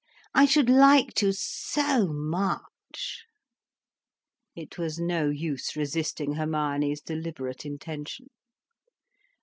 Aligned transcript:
I 0.33 0.45
should 0.45 0.67
like 0.67 1.13
to 1.21 1.31
so 1.31 2.07
much." 2.07 3.23
It 4.55 4.79
was 4.79 4.97
no 4.97 5.29
use 5.29 5.75
resisting 5.75 6.33
Hermione's 6.33 7.01
deliberate 7.01 7.67
intention. 7.67 8.25